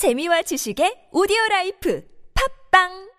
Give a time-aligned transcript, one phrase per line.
[0.00, 2.00] 재미와 지식의 오디오 라이프.
[2.32, 3.09] 팝빵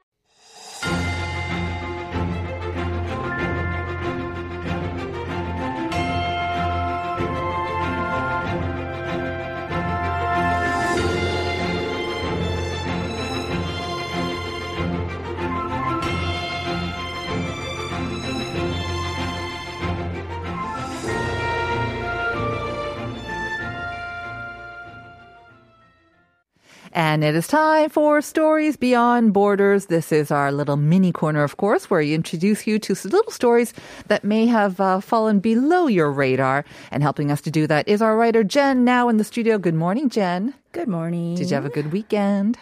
[26.93, 29.85] And it is time for Stories Beyond Borders.
[29.85, 33.73] This is our little mini corner, of course, where we introduce you to little stories
[34.07, 36.65] that may have uh, fallen below your radar.
[36.91, 39.57] And helping us to do that is our writer, Jen, now in the studio.
[39.57, 40.53] Good morning, Jen.
[40.73, 41.35] Good morning.
[41.35, 42.57] Did you have a good weekend?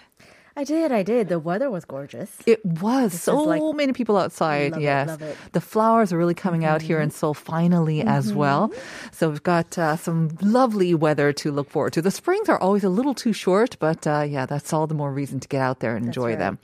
[0.59, 1.29] I did, I did.
[1.29, 2.29] The weather was gorgeous.
[2.45, 4.75] It was so like- many people outside.
[4.75, 5.19] It, yes, it.
[5.21, 5.47] Mm-hmm.
[5.53, 8.73] the flowers are really coming out here in Seoul finally as well.
[9.13, 12.01] So we've got uh, some lovely weather to look forward to.
[12.01, 15.13] The springs are always a little too short, but uh, yeah, that's all the more
[15.13, 16.59] reason to get out there and enjoy them.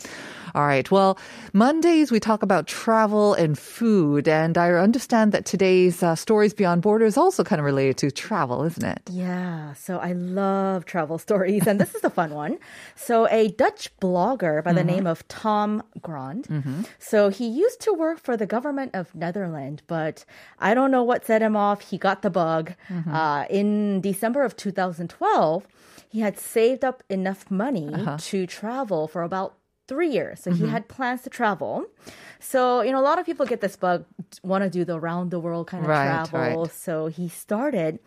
[0.56, 0.90] All right.
[0.90, 1.18] Well,
[1.52, 6.82] Mondays we talk about travel and food, and I understand that today's uh, stories beyond
[6.82, 9.02] borders is also kind of related to travel, isn't it?
[9.12, 12.58] Yeah, so I love travel stories, and this is a fun one.
[12.96, 14.88] So, a Dutch blogger by the Mm-hmm.
[14.88, 16.48] name of Tom Grond.
[17.00, 20.24] So, he used to work for the government of Netherlands, but
[20.58, 21.82] I don't know what set him off.
[21.82, 22.74] He got the bug.
[22.90, 23.14] Mm-hmm.
[23.14, 25.68] Uh, in December of 2012,
[26.08, 28.16] he had saved up enough money Uh-huh.
[28.32, 29.56] to travel for about
[29.88, 30.42] three years.
[30.42, 30.66] So Mm-hmm.
[30.66, 31.86] he had plans to travel.
[32.40, 34.06] So, you know, a lot of people get this bug,
[34.44, 36.64] want to do the round the world kind of Right, travel.
[36.64, 36.72] right.
[36.72, 38.00] So he started.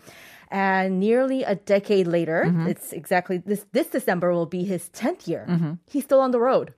[0.51, 2.69] And nearly a decade later, Mm-hmm.
[2.69, 5.45] it's exactly this this December will be his 10th year.
[5.49, 5.73] Mm-hmm.
[5.87, 6.73] He's still on the road.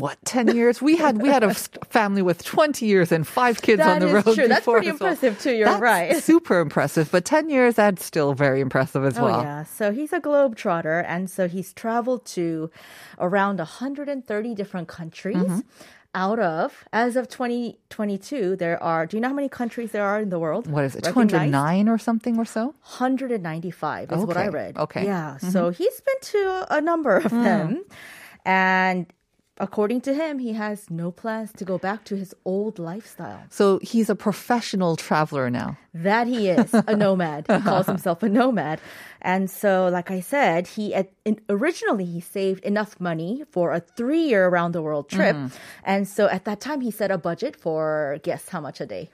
[0.00, 0.80] What ten years?
[0.82, 1.54] We had we had a
[1.90, 4.34] family with twenty years and five kids on the is road.
[4.34, 4.48] true.
[4.48, 4.94] That's pretty well.
[4.94, 5.52] impressive too.
[5.54, 6.16] You're That's right.
[6.30, 7.10] Super impressive.
[7.12, 9.42] But 10 years, that's still very impressive as Oh well.
[9.42, 9.64] yeah.
[9.64, 12.70] So he's a globetrotter and so he's traveled to
[13.18, 15.36] around 130 different countries.
[15.36, 15.60] Mm-hmm.
[16.12, 20.18] Out of, as of 2022, there are, do you know how many countries there are
[20.20, 20.66] in the world?
[20.66, 22.74] What is it, 209 or something or so?
[22.82, 24.76] 195 is what I read.
[24.76, 25.02] Okay.
[25.02, 25.08] Mm-hmm.
[25.08, 25.36] Yeah.
[25.38, 27.44] So he's been to a number of Mm.
[27.44, 27.84] them.
[28.44, 29.06] And
[29.60, 33.44] according to him, he has no plans to go back to his old lifestyle.
[33.50, 35.78] So he's a professional traveler now.
[35.94, 37.46] That he is a nomad.
[37.48, 38.80] He calls himself a nomad.
[39.20, 40.94] And so, like I said, he
[41.24, 45.36] in, originally he saved enough money for a three year around the world trip.
[45.36, 45.56] Mm-hmm.
[45.84, 49.10] And so at that time, he set a budget for guess how much a day?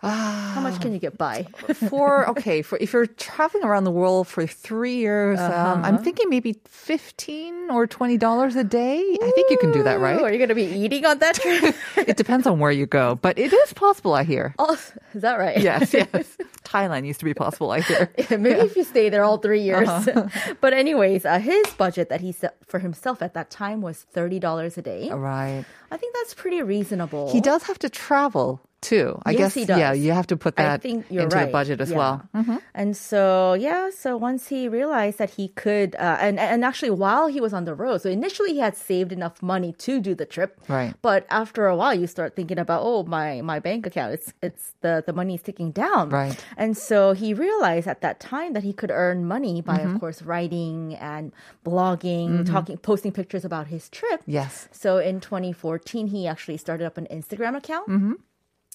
[0.00, 1.46] How much can you get by?
[1.88, 5.80] For, okay, for if you're traveling around the world for three years, um, Uh-huh.
[5.84, 9.00] I'm thinking maybe 15 or $20 a day.
[9.22, 10.20] I think you can do that, right?
[10.20, 11.74] Are you going to be eating on that trip?
[11.96, 14.54] it depends on where you go, but it is possible, I hear.
[14.58, 14.78] oh,
[15.14, 15.58] is that right?
[15.60, 16.36] Yes, yes.
[16.64, 18.10] Thailand used to be possible, I hear.
[18.30, 19.88] Maybe if you stay there all three years.
[19.88, 20.28] Uh-huh.
[20.60, 24.38] but anyways, uh, his budget that he set for himself at that time was thirty
[24.38, 25.10] dollars a day.
[25.10, 25.64] Right.
[25.90, 27.32] I think that's pretty reasonable.
[27.32, 29.20] He does have to travel too.
[29.24, 29.78] I Yes, guess he does.
[29.78, 31.46] yeah, you have to put that into right.
[31.46, 31.96] the budget as Yeah.
[31.98, 32.22] well.
[32.34, 32.56] Mm-hmm.
[32.74, 37.26] And so yeah, so once he realized that he could, uh, and and actually while
[37.26, 40.26] he was on the road, so initially he had saved enough money to do the
[40.26, 40.60] trip.
[40.68, 40.94] Right.
[41.02, 44.74] But after a while, you start thinking about oh my my bank account, it's it's
[44.80, 46.10] the the money is ticking down.
[46.10, 46.36] Right.
[46.56, 49.94] And so he realized at that time that he could earn money by, Mm-hmm.
[49.94, 51.32] of course, writing and
[51.64, 54.22] blogging, talking, posting pictures about his trip.
[54.26, 54.68] Yes.
[54.72, 57.86] So in 2014, he actually started up an Instagram account.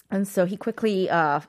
[0.08, 0.16] Mm-hmm.
[0.16, 1.40] And so he quickly uh,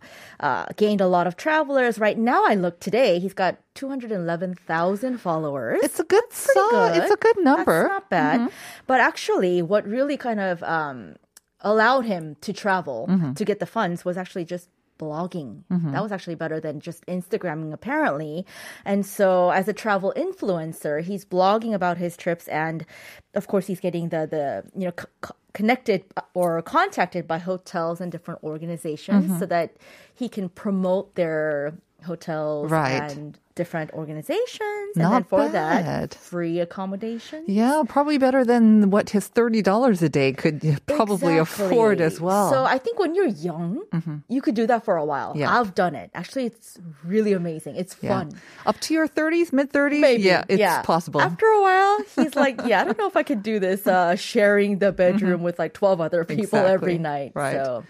[0.41, 1.98] uh, gained a lot of travelers.
[1.98, 5.81] Right now, I look today, he's got 211,000 followers.
[5.82, 6.97] It's a good so- good.
[7.03, 7.82] It's a good number.
[7.84, 8.50] That's not bad.
[8.87, 11.16] But actually, what really kind of um,
[11.60, 13.06] allowed him to travel
[13.37, 15.62] to get the funds was actually just blogging.
[15.93, 18.47] That was actually better than just Instagramming, apparently.
[18.84, 22.87] And so, as a travel influencer, he's blogging about his trips, and
[23.34, 24.93] of course, he's getting the the you know.
[24.98, 29.38] C- c- connected uh, or contacted by hotels and different organizations mm-hmm.
[29.38, 29.76] so that
[30.15, 33.10] he can promote their hotels Right.
[33.16, 35.84] and different organizations and Not then for bad.
[36.10, 41.38] that free accommodation Yeah, probably better than what his thirty dollars a day could probably
[41.38, 42.50] afford as well.
[42.50, 43.82] So I think when you're young,
[44.28, 45.32] you could do that for a while.
[45.37, 45.56] Yeah.
[45.58, 46.11] I've done it.
[46.14, 47.76] Actually, it's really amazing.
[47.76, 48.11] It's yeah.
[48.11, 48.32] fun.
[48.67, 50.00] Up to your thirties, mid thirties.
[50.00, 50.23] Maybe.
[50.25, 50.82] Yeah, it's yeah.
[50.82, 51.20] possible.
[51.20, 54.17] After a while, he's like, yeah, I don't know if I could do this, uh,
[54.17, 57.02] sharing the bedroom with like 12 other people every Mm-hmm.
[57.02, 57.32] Night.
[57.34, 57.55] Right.
[57.55, 57.84] So,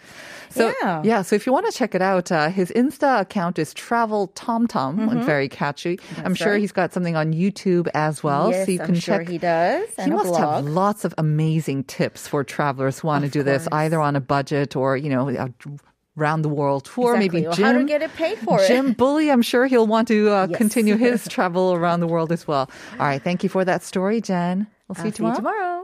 [0.51, 0.73] So
[1.05, 1.23] yeah.
[1.23, 4.67] so if you want to check it out, uh, his Insta account is Travel Tom
[4.67, 5.25] Tom.
[5.25, 5.99] Very catchy.
[6.25, 6.61] I'm sure right.
[6.61, 9.29] he's got something on YouTube as well, yes, so you I'm can sure check.
[9.29, 9.89] he does.
[10.03, 10.41] He must blog.
[10.41, 14.21] have lots of amazing tips for travelers who want to do this either on a
[14.21, 15.51] budget or you know a
[16.17, 17.17] round the world tour.
[17.17, 17.43] Exactly.
[17.43, 17.65] Maybe Jim.
[17.65, 18.69] how to get it paid for it.
[18.69, 20.57] Jim Bulley, I'm sure he'll want to uh, Yes.
[20.59, 22.71] continue his travel around the world as well.
[22.93, 24.67] All right, thank you for that story, Jen.
[24.89, 25.37] We'll see I'll you tomorrow.
[25.37, 25.84] tomorrow.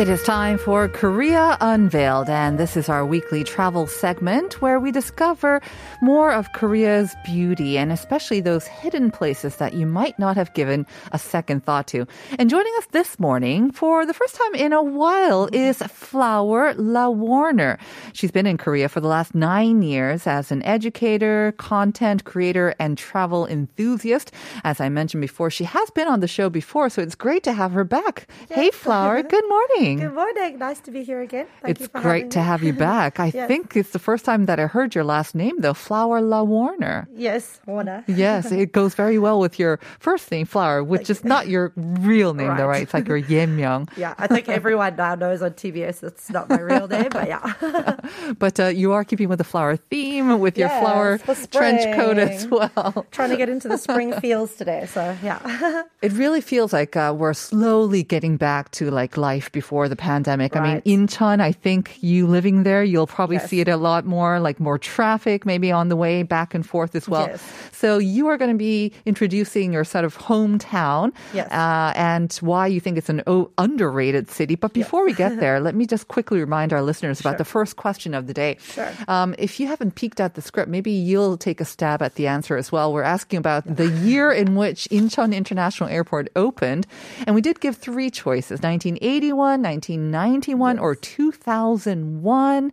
[0.00, 4.90] It is time for Korea Unveiled, and this is our weekly travel segment where we
[4.90, 5.60] discover
[6.00, 10.86] more of Korea's beauty and especially those hidden places that you might not have given
[11.12, 12.06] a second thought to.
[12.38, 17.10] And joining us this morning for the first time in a while is Flower La
[17.10, 17.76] Warner.
[18.14, 22.96] She's been in Korea for the last nine years as an educator, content creator, and
[22.96, 24.32] travel enthusiast.
[24.64, 27.52] As I mentioned before, she has been on the show before, so it's great to
[27.52, 28.26] have her back.
[28.50, 29.89] Hey, Flower, good morning.
[29.98, 30.58] Good morning.
[30.58, 31.46] Nice to be here again.
[31.62, 33.18] Thank you it's great to have you back.
[33.20, 33.48] I Yes.
[33.48, 37.08] think it's the first time that I heard your last name, though, Flower La Warner.
[37.14, 38.04] Yes, Warner.
[38.06, 42.34] Yes, it goes very well with your first name, Flower, which is not your real
[42.34, 42.70] name, though, right?
[42.70, 42.82] Right.
[42.82, 43.88] It's like your Yemyeong.
[43.96, 47.96] Yeah, I think everyone now knows on TBS it's not my real name, but yeah.
[48.38, 51.18] But uh, you are keeping with the flower theme with your Yes, flower
[51.50, 53.06] trench coat as well.
[53.10, 55.82] Trying to get into the spring feels today, so yeah.
[56.02, 60.56] It really feels like uh, we're slowly getting back to like life before the pandemic.
[60.56, 60.84] I mean, Right.
[60.84, 63.48] Incheon, I think you living there, you'll probably Yes.
[63.50, 66.94] see it a lot more, like more traffic maybe on the way back and forth
[66.94, 67.26] as well.
[67.28, 67.42] Yes.
[67.72, 71.50] So you are going to be introducing your sort of hometown Yes.
[71.50, 74.54] uh, and why you think it's an o- underrated city.
[74.54, 77.76] But before we get there, let me just quickly remind our listeners about the first
[77.76, 78.56] question of the day.
[78.60, 78.90] Sure.
[79.08, 82.26] Um, if you haven't peeked at the script, maybe you'll take a stab at the
[82.26, 82.92] answer as well.
[82.92, 86.86] We're asking about the year in which Incheon International Airport opened.
[87.26, 92.72] And we did give three choices 1981, 1991, or 2001.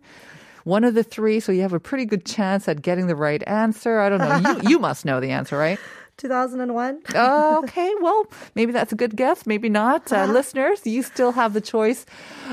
[0.64, 3.42] One of the three, so you have a pretty good chance at getting the right
[3.46, 4.00] answer.
[4.00, 4.36] I don't know.
[4.36, 5.78] You, you must know the answer, right?
[6.18, 7.00] 2001.
[7.14, 10.12] Oh, okay, well, maybe that's a good guess, maybe not.
[10.12, 12.04] Uh, listeners, you still have the choice.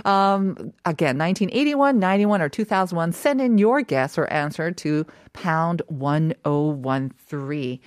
[0.05, 3.11] Um, again, 1981, 91, or 2001.
[3.11, 7.79] Send in your guess or answer to pound 1013.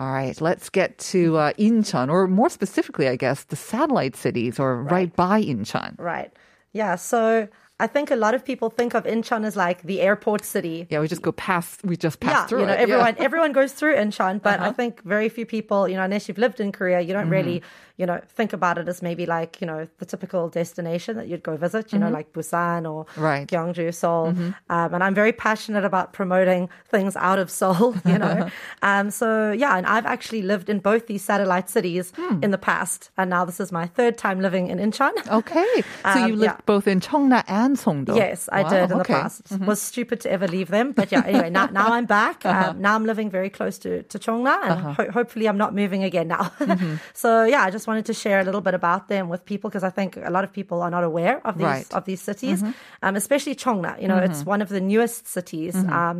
[0.00, 4.58] All right, let's get to uh, Incheon, or more specifically, I guess, the satellite cities
[4.58, 5.94] or right, by Incheon.
[5.98, 6.32] Right.
[6.72, 7.48] Yeah, so
[7.78, 10.86] I think a lot of people think of Incheon as like the airport city.
[10.88, 12.88] Yeah, we just go past, we just pass yeah, through you know, it.
[12.88, 12.96] yeah.
[12.96, 13.08] Uh-huh.
[13.08, 16.38] everyone everyone goes through Incheon, but I think very few people, you know, unless you've
[16.38, 17.32] lived in Korea, you don't Mm-hmm.
[17.32, 17.62] really,
[18.00, 21.42] you know, think about it as maybe like, you know, the typical destination that you'd
[21.50, 23.20] go visit, you know, like Busan or Mm-hmm.
[23.28, 23.46] Right.
[23.46, 23.70] Mm-hmm.
[23.80, 24.26] Gyeongju, Seoul.
[24.74, 26.62] Um, and I'm very passionate about promoting
[26.94, 28.48] things out of Seoul, you know.
[28.90, 32.42] um, so yeah, and I've actually lived in both these satellite cities Hmm.
[32.44, 35.12] in the past, and now this is my third time living in Incheon.
[35.40, 35.70] Okay,
[36.02, 36.72] so Um, you lived yeah.
[36.74, 38.16] both in Cheongna and Songdo.
[38.16, 39.14] Yes, I Wow, did in okay.
[39.14, 39.42] the past.
[39.72, 41.22] Was stupid to ever leave them, but yeah.
[41.30, 42.44] Anyway, now, now I'm back.
[42.46, 46.02] Um, now I'm living very close to to Cheongna, and ho- hopefully I'm not moving
[46.10, 46.44] again now.
[47.22, 49.86] so yeah, I just wanted to share a little bit about them with people because
[49.90, 51.88] I think a lot of people are not aware of these Right.
[51.98, 52.58] of these cities,
[53.04, 53.92] um, especially Cheongna.
[54.02, 56.18] You know, it's one of the newest cities, um,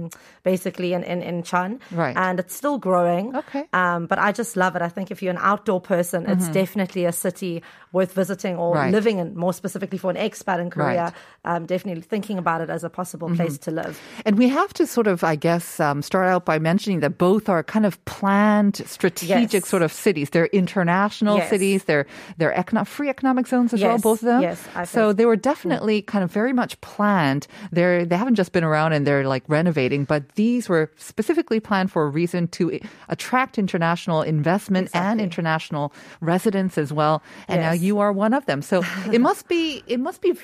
[0.50, 1.71] basically in in, in Chun,
[2.03, 2.17] Right.
[2.25, 3.25] and it's still growing.
[3.43, 3.65] Okay.
[3.83, 4.83] um, but I just love it.
[4.83, 7.62] I think if you're an outdoor person, it's definitely a city
[7.93, 8.93] worth visiting or Right.
[8.93, 9.37] living in.
[9.37, 11.13] More specifically for an expat in Korea,
[11.45, 11.57] Right.
[11.57, 13.99] um, definitely thinking about it as a possible place to live.
[14.25, 17.49] And we have to sort of, I guess, um, start out by mentioning that both
[17.49, 19.67] are kind of planned, strategic Yes.
[19.69, 20.31] sort of cities.
[20.31, 21.51] They're international Yes.
[21.51, 21.85] cities.
[21.85, 22.07] They're
[22.39, 24.43] they're econo- free economic zones as well, both of them.
[24.43, 27.47] yes, I so think- they were definitely kind of very much planned.
[27.73, 31.91] They're they haven't just been around and they're like renovating, but these were specifically planned
[31.91, 32.79] for a reason to
[33.09, 37.23] attract international investment and international residents as well.
[37.49, 37.80] And now Yes.
[37.81, 38.63] You are one of them.
[38.63, 38.83] So
[39.13, 40.35] it must be, it must be,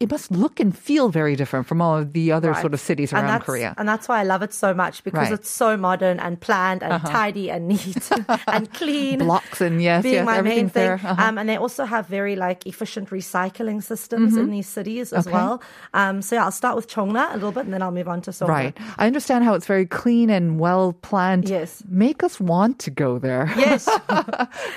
[0.00, 2.60] it must look and feel very different from all of the other Right.
[2.60, 3.74] sort of cities around that's- Korea.
[3.78, 5.24] And that's why I love it so much because Right.
[5.26, 5.34] Uh-huh.
[5.34, 8.10] it's so modern and planned and tidy and neat
[8.48, 9.20] and clean.
[9.20, 10.82] Blocks and yes, being yes, my main thing.
[10.82, 10.94] there.
[10.94, 11.14] Uh-huh.
[11.18, 15.34] Um, and they also have very like efficient recycling systems in these cities as Mm-hmm.
[15.36, 15.44] Okay.
[15.46, 15.62] well.
[15.94, 18.20] Um, so yeah, I'll start with Chongna a little bit and then I'll move on
[18.22, 18.48] to Seoul.
[18.48, 18.76] Right.
[18.98, 21.48] I understand how it's very clean and well planned.
[21.48, 21.82] Yes.
[21.88, 23.50] Make us want to go there.
[23.56, 23.88] Yes.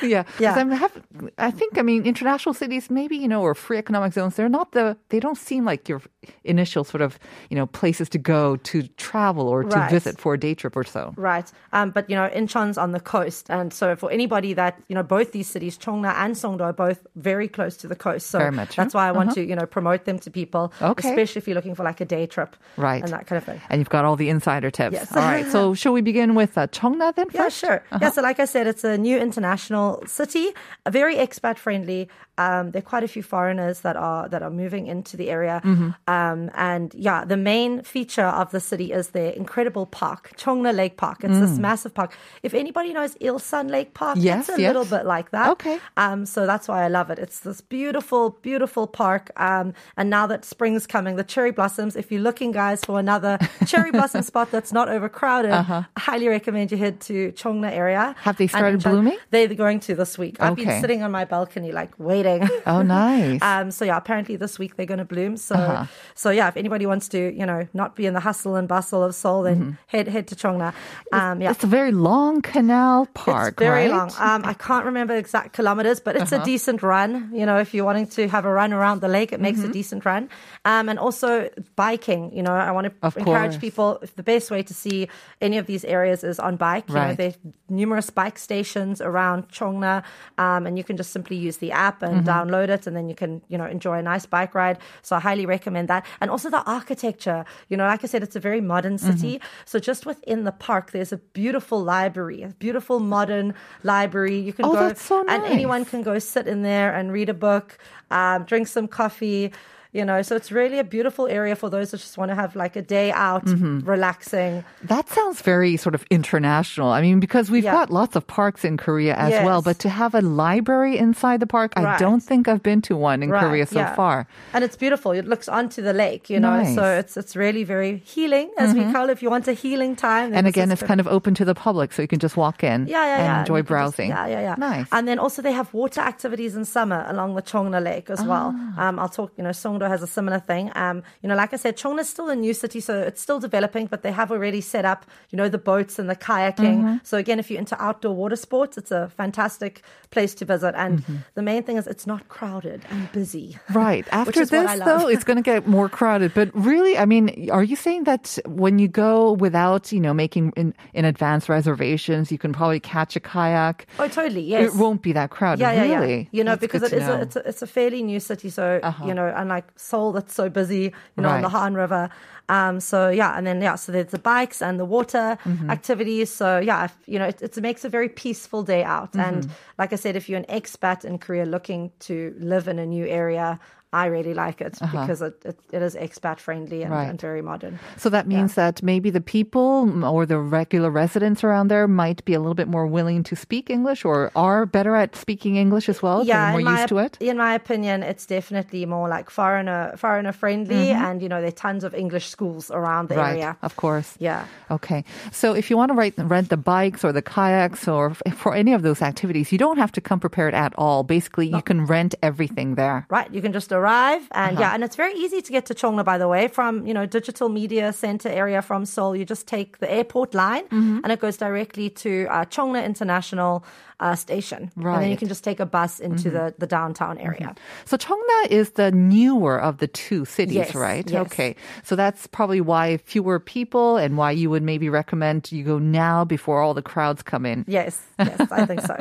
[0.02, 0.24] yeah.
[0.40, 0.54] Yeah.
[0.54, 0.92] I'm have,
[1.40, 4.72] I think, I mean, international cities, maybe, you know, or free economic zones, they're not
[4.74, 6.02] the, they don't seem like your
[6.44, 7.20] initial sort of,
[7.50, 10.84] you know, places to go to travel or to visit for a day trip or
[10.84, 11.14] so.
[11.18, 11.52] Right.
[11.74, 13.50] Um, but, you know, Incheon's on the coast.
[13.50, 17.06] And so for anybody that, you know, both these cities, Chongna and Songdo, are both
[17.16, 18.28] very close to the coast.
[18.28, 21.10] So much, that's why I want to, you know, promote them to people, Okay.
[21.10, 22.56] especially if you're looking for like a day trip.
[22.78, 23.04] Right.
[23.04, 23.62] And that kind of thing.
[23.70, 24.94] And you've got all the insider tips.
[24.94, 25.16] Yes.
[25.16, 25.46] All right.
[25.52, 27.78] So, shall we begin with uh, Cheongna then Yeah, sure.
[27.92, 28.00] Uh-huh.
[28.02, 30.48] Yeah, so like I said, it's a new international city,
[30.86, 32.10] a very expat friendly.
[32.40, 35.60] Um, there are quite a few foreigners that are that are moving into the area,
[35.66, 35.90] Mm-hmm.
[36.08, 36.17] um,
[36.56, 41.24] and yeah, the main feature of the city is their incredible park, Chongna Lake Park.
[41.24, 42.12] It's this massive park.
[42.44, 44.24] If anybody knows Ilsan Lake Park, Mm.
[44.24, 44.70] Yes, it's a yes.
[44.74, 45.50] little bit like that.
[45.56, 45.80] Okay.
[45.98, 47.20] Um, so that's why I love it.
[47.20, 49.32] It's this beautiful, beautiful park.
[49.38, 51.96] Um, and now that spring's coming, the cherry blossoms.
[51.96, 56.72] If you're looking, guys, for another cherry blossom spot that's not overcrowded, I highly recommend
[56.72, 58.00] you head to Chongna area.
[58.00, 58.14] Uh-huh.
[58.28, 59.18] Have they started blooming?
[59.32, 60.38] They're going to this week.
[60.40, 60.66] I've Okay.
[60.66, 62.48] been sitting on my balcony, like waiting.
[62.66, 63.42] Oh, nice.
[63.48, 65.38] Um, so yeah, apparently this week they're going to bloom.
[65.38, 65.86] So, Uh-huh.
[66.16, 69.04] So yeah, if anybody wants to, you know, not be in the hustle and bustle
[69.04, 70.74] of Seoul, then head head to Chongna.
[71.12, 71.48] Um, yeah.
[71.48, 71.52] Mm-hmm.
[71.52, 73.92] It's a very long canal park, It's very right?
[73.92, 74.12] long.
[74.20, 77.30] Um, I can't remember exact kilometers, but it's a decent run.
[77.34, 79.68] You know, if you're wanting to have a run around the lake, it makes a
[79.68, 80.30] decent run.
[80.66, 82.36] Um, and also biking.
[82.36, 83.58] You know, I want to Of encourage course.
[83.58, 84.00] people.
[84.16, 85.08] The best way to see
[85.42, 86.86] any of these areas is on bike.
[86.90, 87.18] You know, Right.
[87.18, 87.38] there's
[87.70, 90.04] numerous bike stations around Chongna,
[90.38, 93.16] um, and you can just simply use the app and download it, and then you
[93.16, 94.78] can you know enjoy a nice bike ride.
[95.02, 96.06] So I highly recommend that.
[96.22, 97.46] And also the architecture.
[97.70, 99.42] You know, like I said, it's a very modern city.
[99.66, 103.54] So just within the park, there's a beautiful library, a beautiful modern
[103.84, 104.38] library.
[104.40, 107.34] You can Oh, go so and anyone can go sit in there and read a
[107.34, 107.78] book,
[108.12, 109.52] um, drink some coffee.
[109.94, 112.56] You know, so it's really a beautiful area for those that just want to have
[112.56, 113.80] like a day out, Mm-hmm.
[113.90, 114.64] relaxing.
[114.84, 116.90] That sounds very sort of international.
[116.90, 117.72] I mean, because we've Yeah.
[117.72, 121.48] got lots of parks in Korea as well, but to have a library inside the
[121.48, 123.96] park, I don't think I've been to one in Right, Korea so yeah.
[123.96, 124.28] far.
[124.54, 125.12] And it's beautiful.
[125.12, 126.58] It looks onto the lake, you know.
[126.58, 126.68] Nice.
[126.68, 126.76] Mm-hmm.
[126.76, 129.14] So it's it's really very healing, as we call it.
[129.18, 131.94] If you want a healing time, And again, it's kind of open to the public,
[131.94, 133.40] so you can just walk in Yeah, yeah, and yeah.
[133.42, 134.10] enjoy you can just- browsing.
[134.10, 134.56] yeah, yeah, yeah.
[134.58, 134.88] Nice.
[134.92, 138.54] And then also they have water activities in summer along the Chongna Lake as well.
[138.56, 138.88] Ah.
[138.90, 139.32] Um, I'll talk.
[139.38, 140.72] You know, Songdo has a similar thing.
[140.76, 143.40] Um, you know, like I said, Chongna is still a new city, so it's still
[143.40, 145.06] developing, but they have already set up.
[145.30, 146.78] You know, the boats and the kayaking.
[146.80, 146.96] Mm-hmm.
[147.04, 149.82] So again, if you're into outdoor water sports, it's a fantastic
[150.12, 150.74] place to visit.
[150.76, 151.16] And Mm-hmm.
[151.36, 153.58] the main thing is it's not crowded and busy.
[153.72, 154.08] Right.
[154.12, 156.34] After this, though, it's going to get more crowded.
[156.34, 160.54] But really, I mean, are you saying that when you go without, you know, making
[160.56, 163.86] in, in advance reservations, you can probably catch a kayak?
[164.00, 164.42] Oh, totally.
[164.42, 164.74] Yes.
[164.74, 165.62] It won't be that crowded.
[165.62, 166.18] Yeah, yeah, really?
[166.18, 166.28] yeah.
[166.32, 167.14] You know, That's because it is know.
[167.16, 170.50] a, it's a it's a fairly new city, so you know, unlike Seoul, that's so
[170.50, 172.10] busy, you know, on the Han River.
[172.50, 175.38] Um, so yeah, and then yeah, so there's the bikes and the water
[175.70, 176.32] activities.
[176.32, 179.16] So yeah, if, you know, it, it makes a very peaceful day out.
[179.16, 182.86] And like I said, if you're an expat in Korea looking to live in a
[182.86, 183.60] new area.
[184.04, 187.10] I really like it because it, it, it is expat friendly and, Right.
[187.10, 187.74] and very modern.
[188.04, 189.70] So that means that maybe the people
[190.14, 193.70] or the regular residents around there might be a little bit more willing to speak
[193.78, 196.20] English or are better at speaking English as well.
[196.24, 197.18] They're more in my, used to it.
[197.20, 201.62] In my opinion, it's definitely more like foreigner foreigner friendly, and you know there are
[201.68, 203.24] tons of English schools around the Mm-hmm.
[203.34, 203.58] Right, area.
[203.68, 204.10] of course.
[204.20, 204.46] Yeah.
[204.78, 205.02] Okay.
[205.32, 208.52] So if you want to rent, rent the bikes or the kayaks or f- for
[208.62, 211.00] any of those activities, you don't have to come prepared at all.
[211.04, 212.98] Basically, you can rent everything there.
[213.10, 214.62] Right, you can just arrive, and Uh-huh.
[214.62, 216.04] yeah, and it's very easy to get to Chongna.
[216.04, 219.70] By the way, from you know digital media center area from Seoul, you just take
[219.80, 221.00] the airport line, Mm-hmm.
[221.04, 223.64] and it goes directly to uh, Chongna International
[224.00, 225.16] uh, Station, and then you Mm-hmm.
[225.18, 227.56] can just take a bus into the the downtown area.
[227.86, 231.10] So Cheongna is the newer of the two cities, Yes, right?
[231.10, 231.26] yes.
[231.26, 231.56] Okay.
[231.84, 236.26] So that's probably why fewer people and why you would maybe recommend you go now
[236.26, 237.66] before all the crowds come in.
[237.68, 238.96] Yes, yes, I think so.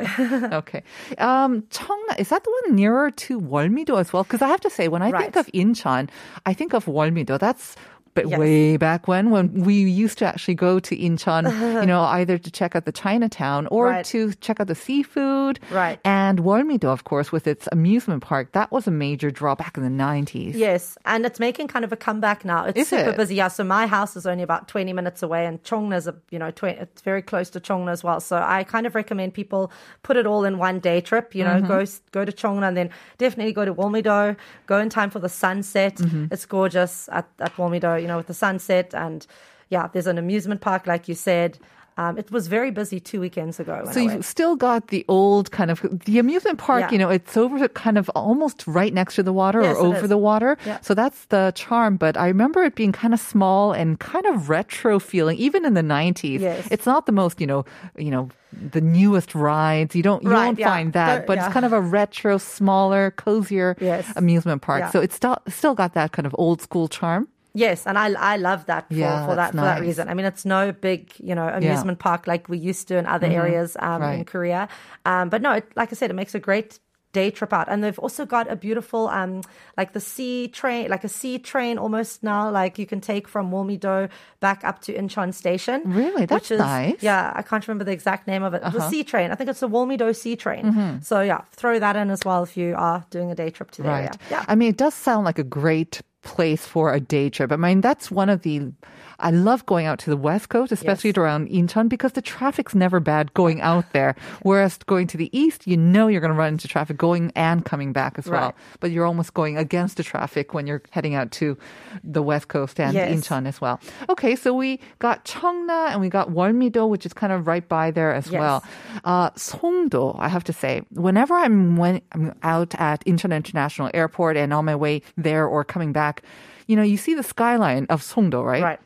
[0.57, 0.81] Okay.
[1.19, 4.23] Um, Cheongna, is that the one nearer to Wolmido as well?
[4.23, 6.09] Because I have to say, when I think of Incheon,
[6.45, 7.37] I think of Wolmido.
[7.37, 7.75] That's
[8.17, 8.39] but Yes.
[8.39, 11.43] way back when, when we used to actually go to Incheon,
[11.81, 14.05] you know, either to check out the Chinatown or Right.
[14.13, 15.59] to check out the seafood.
[15.71, 15.99] Right.
[16.03, 19.83] And Wolmido, of course, with its amusement park, that was a major draw back in
[19.83, 20.53] the 90s.
[20.55, 22.65] Yes, and it's making kind of a comeback now.
[22.65, 23.17] It's Is super it?
[23.17, 23.35] busy.
[23.35, 26.51] Yeah, so my house is only about 20 minutes away, and Chongna's a, you know,
[26.51, 28.19] 20, it's very close to Chongna as well.
[28.19, 29.71] So I kind of recommend people
[30.03, 31.35] put it all in one day trip.
[31.35, 31.67] You know, Mm-hmm.
[31.67, 31.85] go
[32.17, 34.35] go to Chongna and then definitely go to Wolmido.
[34.65, 35.95] Go in time for the sunset.
[35.95, 36.25] Mm-hmm.
[36.33, 38.01] It's gorgeous at at Wolmido.
[38.07, 39.27] You know, with the sunset and
[39.69, 41.59] yeah, there's an amusement park like you said.
[41.97, 43.83] Um, it was very busy two weekends ago.
[43.91, 46.81] So you've still got the old kind of the amusement park.
[46.83, 46.91] Yeah.
[46.91, 50.03] You know, it's over kind of almost right next to the water Yes, or over
[50.03, 50.09] is.
[50.09, 50.57] the water.
[50.65, 50.79] Yeah.
[50.81, 51.97] So that's the charm.
[51.97, 55.73] But I remember it being kind of small and kind of retro feeling, even in
[55.73, 56.41] the nineties.
[56.41, 56.67] Yes.
[56.69, 57.65] It's not the most, you know,
[57.97, 59.95] you know, the newest rides.
[59.95, 60.69] You don't, you Right, won't yeah.
[60.69, 61.25] find that.
[61.27, 64.05] But- it's kind of a retro, smaller, cozier Yes.
[64.15, 64.91] amusement park.
[64.93, 67.27] So it's still still got that kind of old school charm.
[67.65, 70.03] Yes, and I I love that for, Yeah, for that for that reason.
[70.09, 73.27] I mean, it's no big you know amusement park like we used to in other
[73.41, 74.31] areas um, in Mm-hmm.
[74.33, 74.61] Korea,
[75.05, 76.79] um, but no, it, like I said, it makes a great
[77.13, 79.41] day trip out, and they've also got a beautiful um
[79.79, 83.49] like the sea train, like a sea train almost now, like you can take from
[83.49, 84.09] Wolmido
[84.39, 85.81] back up to Incheon Station.
[85.85, 86.25] Really?
[86.27, 86.93] That's which is, nice.
[86.93, 87.09] Uh-huh.
[87.09, 88.61] Yeah, I can't remember the exact name of it.
[88.61, 89.31] The sea train.
[89.31, 90.63] I think it's the Wolmido sea train.
[90.65, 91.01] Mm-hmm.
[91.01, 93.81] So yeah, throw that in as well if you are doing a day trip to
[93.81, 93.97] the Right.
[93.99, 94.11] area.
[94.29, 94.45] Yeah.
[94.51, 97.51] I mean, it does sound like a great place for a day trip.
[97.51, 98.71] I mean, that's one of the.
[99.19, 101.17] I love going out to the west coast, especially Yes.
[101.17, 104.15] around Incheon, because the traffic's never bad going out there.
[104.43, 107.65] Whereas going to the east, you know you're going to run into traffic going and
[107.65, 108.41] coming back as well.
[108.47, 108.55] Right.
[108.79, 111.57] But you're almost going against the traffic when you're heading out to
[112.03, 113.11] the west coast and Yes.
[113.11, 113.79] Incheon as well.
[114.09, 117.89] Okay, so we got Cheongna and we got Wolmido, which is kind of right by
[117.91, 118.39] there as Yes.
[118.39, 118.63] well.
[119.03, 124.37] Uh, Songdo, I have to say, whenever I'm when I'm out at Incheon International Airport
[124.37, 126.21] and on my way there or coming back,
[126.67, 128.61] you know, you see the skyline of Songdo, right?
[128.63, 128.79] Right.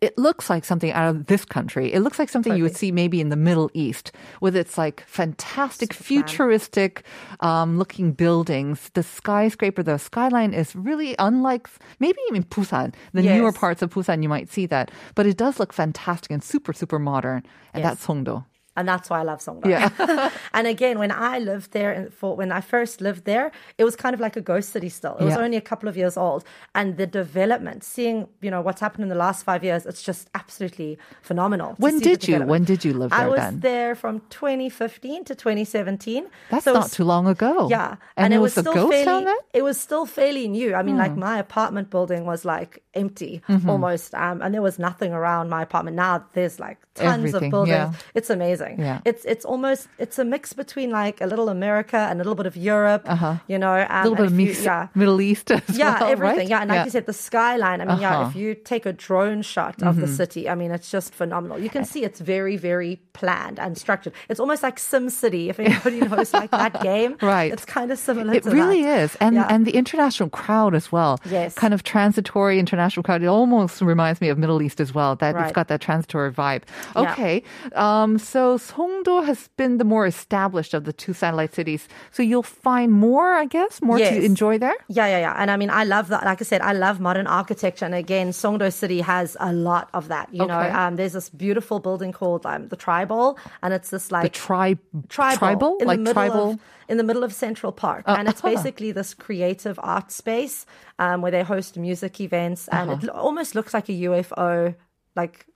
[0.00, 1.92] It looks like something out of this country.
[1.92, 5.02] It looks like something you would see maybe in the Middle East with its like
[5.06, 7.02] fantastic, futuristic
[7.40, 8.90] um, looking buildings.
[8.94, 14.22] The skyscraper, the skyline is really unlike maybe even Busan, the newer parts of Busan.
[14.22, 17.42] You might see that, but it does look fantastic and super, super modern.
[17.72, 17.98] And Yes.
[17.98, 18.44] that's Songdo.
[18.76, 19.66] And that's why I love Songdo.
[19.66, 20.30] Yeah.
[20.54, 23.96] and again, when I lived there, and for when I first lived there, it was
[23.96, 24.88] kind of like a ghost city.
[24.88, 25.40] Still, it was Yeah.
[25.44, 29.08] only a couple of years old, and the development, seeing you know what's happened in
[29.08, 31.74] the last five years, it's just absolutely phenomenal.
[31.78, 32.38] When did you?
[32.52, 33.20] When did you live there?
[33.20, 33.60] I was then?
[33.60, 36.26] there from 2015 to 2017.
[36.50, 37.68] That's So not was- too long ago.
[37.70, 39.22] Yeah, And, it, was, a still ghost fairly, town?
[39.24, 39.58] Hmm.
[39.58, 40.74] It was still fairly new.
[40.74, 43.70] I mean, like my apartment building was like empty Mm-hmm.
[43.70, 45.96] almost, um, and there was nothing around my apartment.
[45.96, 47.76] Now there's like tons Everything, of buildings.
[47.76, 47.92] yeah.
[48.18, 48.65] It's amazing.
[48.78, 49.00] Yeah.
[49.04, 52.46] It's it's almost it's a mix between like a little America and a little bit
[52.46, 53.02] of Europe.
[53.06, 53.36] Uh-huh.
[53.48, 54.88] You know, um, A little bit of you- yeah.
[54.94, 56.38] Middle East as Yeah, well, everything.
[56.38, 56.48] right?
[56.48, 57.80] Yeah, and like you said, the skyline.
[57.80, 58.28] I mean, yeah, Uh-huh.
[58.30, 60.00] if you take a drone shot of Mm-hmm.
[60.00, 61.58] the city, I mean, it's just phenomenal.
[61.58, 64.12] You can see it's very, very planned and structured.
[64.28, 65.48] It's almost like Sim City.
[65.50, 67.52] If anybody knows like that game, Right.
[67.52, 68.34] It's kind of similar.
[68.34, 69.00] It really that.
[69.02, 69.16] is.
[69.20, 69.46] And Yeah.
[69.48, 71.18] and the international crowd as well.
[71.30, 71.54] Yes.
[71.54, 73.22] Kind of transitory international crowd.
[73.22, 75.16] It almost reminds me of Middle East as well.
[75.16, 76.62] That it's got that transitory vibe.
[76.94, 77.12] Yeah.
[77.12, 77.42] Okay.
[77.74, 81.88] Um so Songdo has been the more established of the two satellite cities.
[82.10, 84.74] So you'll find more, I guess, more to enjoy there.
[84.88, 85.34] Yeah, yeah, yeah.
[85.36, 86.24] And I mean, I love that.
[86.24, 87.84] Like I said, I love modern architecture.
[87.84, 90.32] And again, Songdo City has a lot of that.
[90.32, 94.14] You know, um, there's this beautiful building called um, the Tri-bowl, and it's this The
[94.14, 97.72] like tribe tribal, tribal in like the middle tribal of in the middle of Central
[97.72, 100.66] Park, and it's basically this creative art space
[100.98, 104.74] um, where they host music events, and it lo- almost looks like a UFO,
[105.16, 105.46] like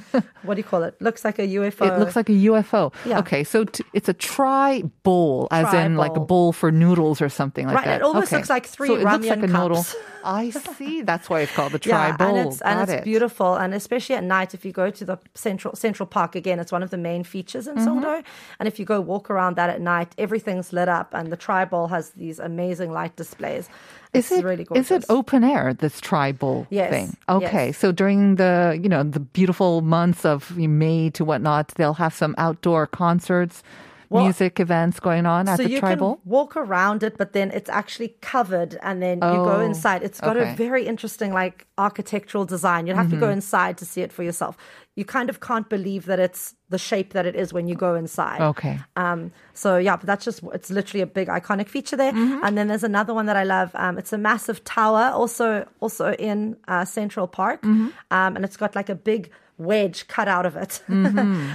[0.42, 1.00] what do you call it?
[1.00, 1.86] Looks like a UFO.
[1.86, 2.92] It looks like a UFO.
[3.04, 3.18] Yeah.
[3.20, 6.52] Okay, so t- it's a tri bowl, as in like a Tri-bowl.
[6.52, 7.90] for noodles or something like Right, that.
[7.92, 8.36] Right, it almost okay.
[8.36, 9.76] looks like three so it looks like a noodle.
[9.76, 9.96] cups.
[10.24, 11.02] I see.
[11.02, 12.36] That's why it's called the tri bowl.
[12.36, 13.04] and it's, and it's it.
[13.04, 16.70] beautiful, and especially at night, if you go to the central Central Park again, it's
[16.70, 18.20] one of the main features in Mm-hmm.
[18.60, 21.64] And if you go walk around that at night, everything's lit up, and the tri
[21.64, 23.68] bowl has these amazing light displays.
[24.14, 27.16] Is It's it really is it open air this Tri-bowl Yes, thing?
[27.28, 27.78] Okay, yes.
[27.78, 32.34] so during the you know the beautiful months of May to whatnot, they'll have some
[32.38, 33.62] outdoor concerts,
[34.08, 36.16] Well, music events going on at so the you Tri-bowl.
[36.16, 40.02] can walk around it, but then it's actually covered, and then you go Oh, inside.
[40.02, 40.44] It's got okay.
[40.52, 40.62] Mm-hmm.
[40.62, 42.86] a very interesting like architectural design.
[42.86, 44.56] You'd have to go inside to see it for yourself.
[44.96, 47.94] You kind of can't believe that it's the shape that it is when you go
[47.94, 48.42] inside.
[48.42, 48.78] Okay.
[48.96, 52.12] Um, so yeah, but that's just it's literally a big iconic feature there.
[52.12, 52.44] Mm-hmm.
[52.44, 53.70] And then there's another one that I love.
[53.74, 57.88] Um, it's a massive tower, also also in uh, Central Park, Mm-hmm.
[58.10, 59.30] um, and it's got like a big
[59.64, 60.82] wedge cut out of it.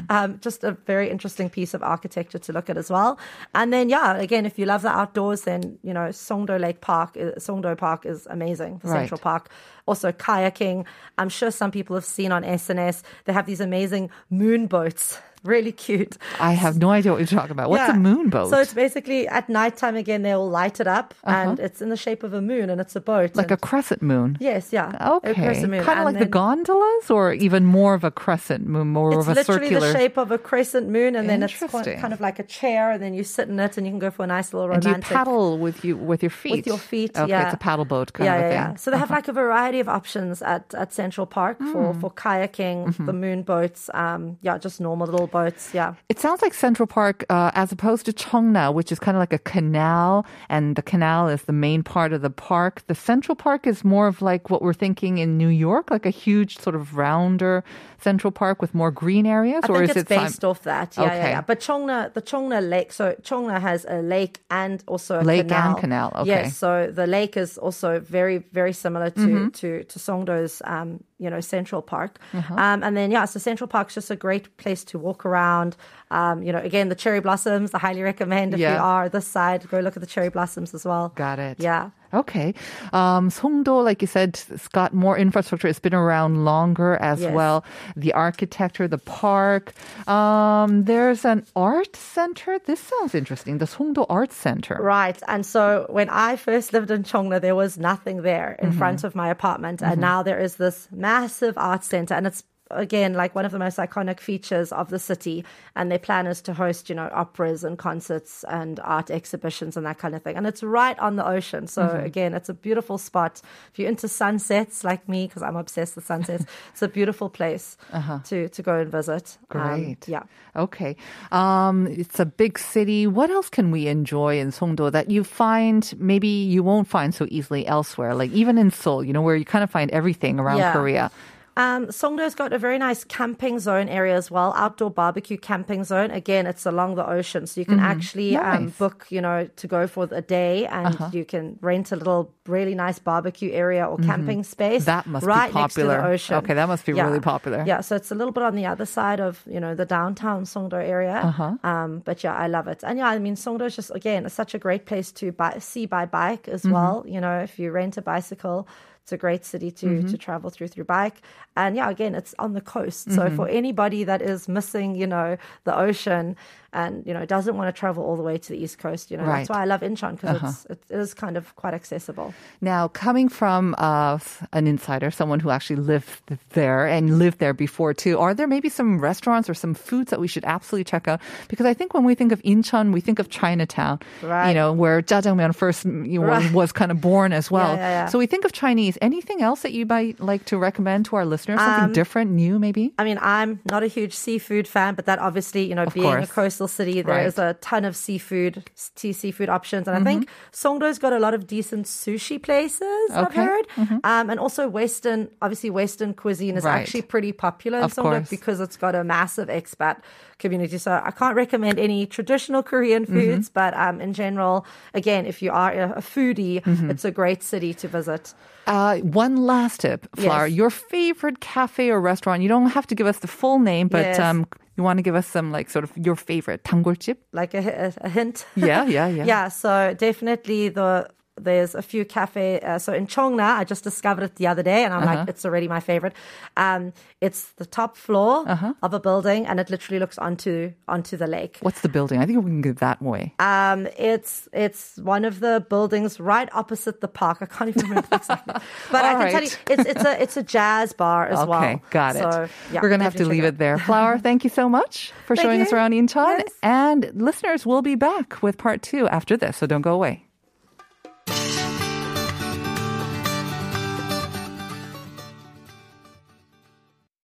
[0.10, 3.18] um, just a very interesting piece of architecture to look at as well.
[3.54, 7.16] And then, yeah, again, if you love the outdoors, then you know Songdo Lake Park,
[7.18, 8.80] uh, Songdo Park is amazing.
[8.80, 9.00] The Right.
[9.00, 9.50] Central Park.
[9.86, 10.86] Also kayaking.
[11.18, 13.04] I'm sure some people have seen on SNS.
[13.26, 15.20] They have these amazing moon boats.
[15.54, 16.14] Really cute.
[16.40, 17.68] I have no idea what you're talking about.
[17.74, 17.96] What's Yeah.
[17.96, 18.50] a moon boat?
[18.54, 21.96] So it's basically at nighttime again, they all light it up and it's in the
[22.06, 23.30] shape of a moon and it's a boat.
[23.32, 23.42] Uh-huh.
[23.44, 24.30] like a crescent moon.
[24.50, 24.88] Yes, yeah.
[25.18, 25.34] Okay.
[25.34, 29.28] Kind of And like the gondolas or even more of a crescent moon, more of
[29.30, 29.40] a circular?
[29.42, 31.58] It's literally the shape of a crescent moon, and then it's
[32.06, 34.12] kind of like a chair, and then you sit in it, and you can go
[34.18, 36.56] for a nice little and do you paddle with you with your feet?
[36.58, 37.46] with your feet, Okay, yeah.
[37.46, 38.60] it's a paddle boat kind yeah, of a yeah, thing.
[38.60, 38.72] Uh-huh.
[38.74, 38.76] yeah.
[38.84, 42.02] So they have like a variety of options at, at Central Park for, Mm.
[42.02, 43.06] for kayaking, Mm-hmm.
[43.10, 45.37] the moon boats, um, yeah, just normal little boats,
[45.74, 45.94] yeah.
[46.10, 49.34] It sounds like Central Park, uh, as opposed to Cheongna, which is kind of like
[49.34, 52.82] a canal, and the canal is the main part of the park.
[52.88, 56.10] The Central Park is more of like what we're thinking in New York, like a
[56.26, 57.64] huge sort of rounder
[58.00, 60.96] Central Park with more green areas, I or think is it's it based off that.
[60.98, 61.18] Yeah, Okay.
[61.18, 61.42] yeah, yeah.
[61.42, 65.72] But Chongna, the Chongna Lake, so Chongna has a lake and also a Lake canal.
[65.72, 66.28] and canal, okay.
[66.30, 69.50] Yes, so the lake is also very, very similar to Mm-hmm.
[69.60, 72.20] to to Songdo's, um, you know, Central Park.
[72.34, 72.54] Uh-huh.
[72.56, 75.76] Um, and then yeah, so Central Park's just a great place to walk around.
[76.12, 77.74] Um, you know, again, the cherry blossoms.
[77.74, 80.86] I highly recommend if you are this side, go look at the cherry blossoms as
[80.86, 81.10] well.
[81.16, 81.60] Got it.
[81.60, 81.90] Yeah.
[82.14, 82.54] Okay.
[82.94, 85.68] Um, Songdo, like you said, it's got more infrastructure.
[85.68, 87.34] It's been around longer as Yes.
[87.34, 87.66] well.
[87.96, 89.74] The architecture, the park.
[90.08, 92.60] Um, there's an art center.
[92.66, 93.58] This sounds interesting.
[93.58, 94.78] The Songdo Art Center.
[94.82, 95.22] Right.
[95.28, 98.78] And so when I first lived in Chongna, there was nothing there in Mm-hmm.
[98.78, 99.82] front of my apartment.
[99.82, 102.14] And now there is this massive art center.
[102.14, 105.44] And it's, again, like one of the most iconic features of the city.
[105.76, 109.86] And their plan is to host, you know, operas and concerts and art exhibitions and
[109.86, 110.36] that kind of thing.
[110.36, 111.68] And it's right on the ocean.
[111.68, 112.06] So Mm-hmm.
[112.06, 113.42] again, it's a beautiful spot.
[113.72, 117.78] If you're into sunsets like me, because I'm obsessed with sunsets, it's a beautiful place
[118.26, 119.38] to, to go and visit.
[119.52, 119.76] Um, Uh-huh.
[119.78, 120.08] Great.
[120.08, 120.24] yeah.
[120.56, 120.96] Okay.
[121.32, 123.08] Um, it's a big city.
[123.08, 127.26] What else can we enjoy in Songdo that you find maybe you won't find so
[127.30, 128.14] easily elsewhere?
[128.16, 130.74] Like even in Seoul, you know, where you kind of find everything around Yeah.
[130.74, 131.12] Korea.
[131.58, 136.12] Um, Songdo's got a very nice camping zone area as well, outdoor barbecue camping zone.
[136.12, 138.64] Again, it's along the ocean, so you can actually um, Mm-hmm.
[138.66, 138.70] Nice.
[138.70, 138.90] Uh-huh.
[138.90, 142.76] book, you know, to go for a day, and you can rent a little really
[142.76, 144.84] nice barbecue area or camping space.
[144.84, 144.94] Mm-hmm.
[144.96, 145.98] That must be right next to popular.
[146.02, 146.36] the ocean.
[146.42, 147.64] Okay, that must be really popular.
[147.66, 150.44] Yeah, so it's a little bit on the other side of you know the downtown
[150.46, 151.18] Songdo area.
[151.26, 151.58] Uh-huh.
[151.64, 154.54] Um, but yeah, I love it, and yeah, I mean Songdo is just again such
[154.54, 156.72] a great place to buy, see by bike as Mm-hmm.
[156.78, 157.04] well.
[157.08, 158.68] You know, if you rent a bicycle.
[159.08, 160.08] It's a great city to, Mm-hmm.
[160.12, 161.22] to travel through through bike.
[161.56, 163.10] And yeah, again, it's on the coast.
[163.14, 163.36] So Mm-hmm.
[163.38, 166.36] for anybody that is missing, you know, the ocean
[166.82, 169.18] and, you know, doesn't want to travel all the way to the East Coast, you
[169.18, 169.30] know, Right.
[169.30, 169.38] Uh-huh.
[169.40, 172.28] that's why I love Incheon because it's, it is kind of quite accessible.
[172.62, 174.20] Now, coming from uh,
[174.54, 178.70] an insider, someone who actually lived there and lived there before too, are there maybe
[178.70, 181.20] some restaurants or some foods that we should absolutely check out?
[181.50, 184.50] Because I think when we think of Incheon, we think of Chinatown, Right.
[184.50, 186.52] you know, where jjajangmyeon first you know, Right.
[186.54, 187.74] was kind of born as well.
[187.74, 188.06] Yeah, yeah, yeah.
[188.12, 188.98] So we think of Chinese.
[189.02, 191.60] Anything else that you might like to recommend to our listeners?
[191.60, 192.94] Something Um, different, new, maybe?
[193.00, 196.06] I mean, I'm not a huge seafood fan, but that obviously, you know, Of being
[196.06, 196.30] course.
[196.30, 197.50] a coastal city, There's Right.
[197.52, 199.88] a ton of seafood, sea seafood options.
[199.88, 203.44] And I think Songdo's got a lot of decent sushi places, I've Okay.
[203.44, 203.66] heard.
[204.04, 206.80] Um, and also Western, obviously Western cuisine is Right.
[206.82, 208.30] actually pretty popular in Of Songdo course.
[208.30, 209.98] because it's got a massive expat
[210.40, 210.78] community.
[210.78, 213.14] So I can't recommend any traditional Korean Mm-hmm.
[213.20, 216.92] foods, but um, in general, again, if you are a, foodie, Mm-hmm.
[216.92, 218.34] it's a great city to visit.
[218.68, 220.48] Uh, one last tip, Flower.
[220.48, 220.58] Yes.
[220.58, 222.42] Your favorite cafe or restaurant.
[222.44, 224.20] You don't have to give us the full name, but Yes.
[224.20, 224.46] um,
[224.76, 227.18] you want to give us some like sort of your favorite tanggolchip?
[227.32, 228.46] Like a, a, a hint.
[228.56, 229.26] Yeah, yeah, yeah.
[229.34, 231.08] yeah, so definitely the
[231.40, 232.60] there's a few cafe.
[232.60, 235.16] Uh, so in Chongna, I just discovered it the other day, and I'm Uh-huh.
[235.20, 236.14] like, it's already my favorite.
[236.56, 238.74] Um, it's the top floor Uh-huh.
[238.82, 241.58] of a building, and it literally looks onto onto the lake.
[241.62, 242.20] What's the building?
[242.22, 243.34] I think we can go that way.
[243.40, 247.38] Um, it's it's one of the buildings right opposite the park.
[247.42, 248.54] I can't even remember exactly,
[248.92, 251.64] but I can tell you, it's it's a it's a jazz bar as well.
[251.64, 252.22] okay, got it.
[252.24, 253.78] So, yeah, We're going to have to leave it there.
[253.78, 256.40] Flower, thank you so much for Thank showing us around Incheon.
[256.40, 256.52] Yes.
[256.64, 260.24] And listeners, we'll be back with part two after this, so don't go away.